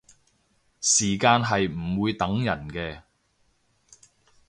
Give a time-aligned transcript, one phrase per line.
[0.81, 3.03] 時間係唔會等人嘅